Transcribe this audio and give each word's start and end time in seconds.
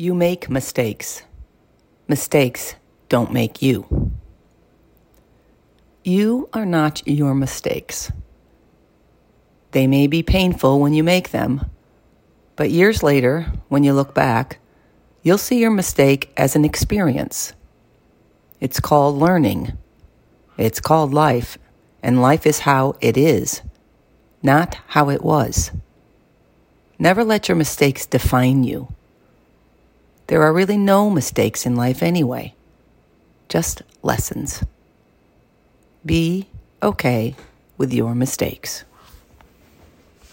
You 0.00 0.14
make 0.14 0.48
mistakes. 0.48 1.24
Mistakes 2.06 2.76
don't 3.08 3.32
make 3.32 3.60
you. 3.60 4.12
You 6.04 6.48
are 6.52 6.64
not 6.64 7.02
your 7.04 7.34
mistakes. 7.34 8.12
They 9.72 9.88
may 9.88 10.06
be 10.06 10.22
painful 10.22 10.78
when 10.78 10.94
you 10.94 11.02
make 11.02 11.30
them, 11.30 11.68
but 12.54 12.70
years 12.70 13.02
later, 13.02 13.52
when 13.66 13.82
you 13.82 13.92
look 13.92 14.14
back, 14.14 14.60
you'll 15.24 15.36
see 15.36 15.58
your 15.58 15.72
mistake 15.72 16.32
as 16.36 16.54
an 16.54 16.64
experience. 16.64 17.54
It's 18.60 18.78
called 18.78 19.16
learning. 19.16 19.76
It's 20.56 20.78
called 20.78 21.12
life, 21.12 21.58
and 22.04 22.22
life 22.22 22.46
is 22.46 22.60
how 22.60 22.94
it 23.00 23.16
is, 23.16 23.62
not 24.44 24.78
how 24.86 25.10
it 25.10 25.24
was. 25.24 25.72
Never 27.00 27.24
let 27.24 27.48
your 27.48 27.56
mistakes 27.56 28.06
define 28.06 28.62
you. 28.62 28.94
There 30.28 30.42
are 30.42 30.52
really 30.52 30.76
no 30.76 31.08
mistakes 31.08 31.64
in 31.64 31.74
life 31.74 32.02
anyway, 32.02 32.54
just 33.48 33.82
lessons. 34.02 34.62
Be 36.04 36.48
okay 36.82 37.34
with 37.78 37.94
your 37.94 38.14
mistakes. 38.14 38.84